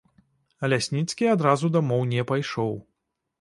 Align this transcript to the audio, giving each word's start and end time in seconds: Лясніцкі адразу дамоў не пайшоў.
Лясніцкі 0.71 1.29
адразу 1.35 1.71
дамоў 1.77 2.01
не 2.15 2.25
пайшоў. 2.33 2.73